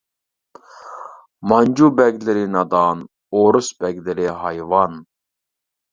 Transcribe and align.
مانجۇ 1.51 1.89
بەگلىرى 1.99 2.47
نادان، 2.55 3.05
ئورۇس 3.41 3.71
بەگلىرى 3.85 4.35
ھايۋان. 4.45 5.01